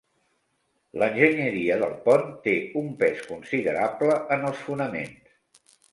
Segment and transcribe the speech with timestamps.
[1.01, 5.69] L'enginyeria del pont té un pes considerable en els fonaments.